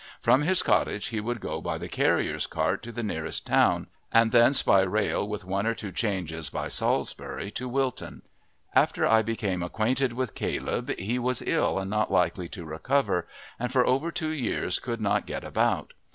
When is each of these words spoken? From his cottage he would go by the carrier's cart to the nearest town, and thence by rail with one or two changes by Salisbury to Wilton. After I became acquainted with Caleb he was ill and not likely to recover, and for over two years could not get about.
From 0.19 0.41
his 0.41 0.63
cottage 0.63 1.09
he 1.09 1.19
would 1.19 1.39
go 1.39 1.61
by 1.61 1.77
the 1.77 1.87
carrier's 1.87 2.47
cart 2.47 2.81
to 2.81 2.91
the 2.91 3.03
nearest 3.03 3.45
town, 3.45 3.85
and 4.11 4.31
thence 4.31 4.63
by 4.63 4.81
rail 4.81 5.27
with 5.27 5.45
one 5.45 5.67
or 5.67 5.75
two 5.75 5.91
changes 5.91 6.49
by 6.49 6.69
Salisbury 6.69 7.51
to 7.51 7.69
Wilton. 7.69 8.23
After 8.73 9.05
I 9.05 9.21
became 9.21 9.61
acquainted 9.61 10.13
with 10.13 10.33
Caleb 10.33 10.89
he 10.97 11.19
was 11.19 11.43
ill 11.43 11.77
and 11.77 11.91
not 11.91 12.11
likely 12.11 12.49
to 12.49 12.65
recover, 12.65 13.27
and 13.59 13.71
for 13.71 13.85
over 13.85 14.11
two 14.11 14.31
years 14.31 14.79
could 14.79 15.01
not 15.01 15.27
get 15.27 15.43
about. 15.43 15.93